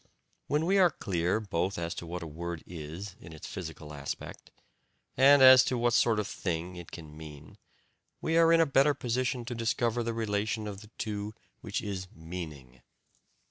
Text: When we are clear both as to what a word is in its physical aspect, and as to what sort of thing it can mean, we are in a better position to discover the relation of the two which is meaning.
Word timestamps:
When 0.47 0.65
we 0.65 0.79
are 0.79 0.89
clear 0.89 1.39
both 1.39 1.77
as 1.77 1.93
to 1.93 2.07
what 2.07 2.23
a 2.23 2.27
word 2.27 2.63
is 2.65 3.15
in 3.19 3.33
its 3.33 3.45
physical 3.45 3.93
aspect, 3.93 4.49
and 5.15 5.43
as 5.43 5.63
to 5.65 5.77
what 5.77 5.93
sort 5.93 6.19
of 6.19 6.25
thing 6.25 6.75
it 6.75 6.89
can 6.89 7.15
mean, 7.15 7.59
we 8.19 8.35
are 8.35 8.51
in 8.51 8.61
a 8.61 8.65
better 8.65 8.95
position 8.95 9.45
to 9.45 9.53
discover 9.53 10.01
the 10.01 10.15
relation 10.15 10.65
of 10.65 10.81
the 10.81 10.89
two 10.97 11.35
which 11.59 11.83
is 11.83 12.07
meaning. 12.15 12.81